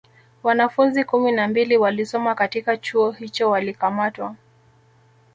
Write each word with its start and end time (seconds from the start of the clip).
Wanafunzi 0.43 1.03
kumi 1.03 1.31
na 1.31 1.47
mbili 1.47 1.77
walisoma 1.77 2.35
katika 2.35 2.77
Chuo 2.77 3.11
hicho 3.11 3.49
walikamatwa 3.49 4.35